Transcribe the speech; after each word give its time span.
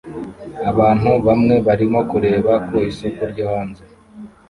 abantu 0.71 1.09
bamwe 1.27 1.55
barimo 1.67 1.99
kureba 2.11 2.53
ku 2.67 2.73
isoko 2.89 3.21
ryo 3.31 3.45
hanze 3.51 3.83